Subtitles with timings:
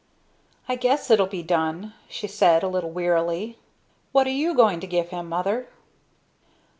[0.67, 3.59] "I guess it'll be done," she said, a little wearily.
[4.13, 5.67] "What are you going to give him, mother?"